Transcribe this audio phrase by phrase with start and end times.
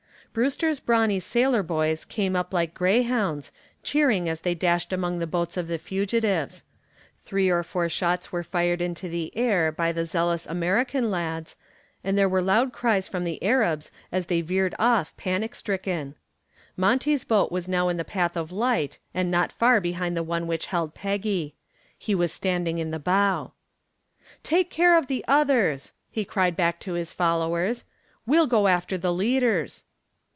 [0.33, 3.51] Brewster's brawny sailor boys came up like greyhounds,
[3.83, 6.63] cheering as they dashed among the boats of the fugitives.
[7.25, 11.57] Three or four shots were fired into the air by the zealous American lads,
[12.01, 16.15] and there were loud cries from the Arabs as they veered off panic stricken.
[16.77, 20.47] Monty's boat was now in the path of light and not far behind the one
[20.47, 21.55] which held Peggy.
[21.97, 23.51] He was standing in the bow.
[24.43, 27.83] "Take care of the others!" he called back to his followers.
[28.25, 29.83] "We'll go after the leaders."